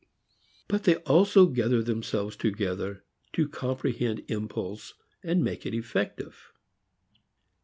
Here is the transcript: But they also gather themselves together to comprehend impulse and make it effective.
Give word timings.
But 0.67 0.85
they 0.85 0.95
also 0.95 1.45
gather 1.45 1.83
themselves 1.83 2.35
together 2.35 3.03
to 3.33 3.47
comprehend 3.47 4.23
impulse 4.29 4.95
and 5.21 5.43
make 5.43 5.63
it 5.63 5.75
effective. 5.75 6.51